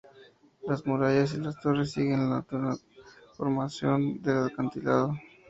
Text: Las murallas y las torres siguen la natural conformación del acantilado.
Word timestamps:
Las 0.65 0.83
murallas 0.87 1.35
y 1.35 1.37
las 1.37 1.61
torres 1.61 1.91
siguen 1.91 2.21
la 2.21 2.37
natural 2.37 2.75
conformación 3.35 4.19
del 4.19 4.45
acantilado. 4.45 5.13